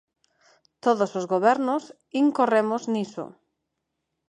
[0.85, 1.83] Todos os gobernos
[2.23, 3.25] incorremos niso.